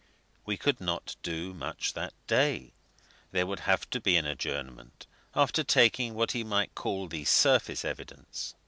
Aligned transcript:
We 0.47 0.57
could 0.57 0.81
not 0.81 1.15
do 1.21 1.53
much 1.53 1.93
that 1.93 2.15
day; 2.25 2.73
there 3.29 3.45
would 3.45 3.59
have 3.59 3.87
to 3.91 4.01
be 4.01 4.17
an 4.17 4.25
adjournment, 4.25 5.05
after 5.35 5.63
taking 5.63 6.15
what 6.15 6.31
he 6.31 6.43
might 6.43 6.73
call 6.73 7.07
the 7.07 7.23
surface 7.23 7.85
evidence. 7.85 8.55